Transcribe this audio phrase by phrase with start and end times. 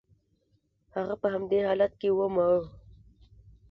[0.95, 2.57] هغه په همدې حالت کې ومړ.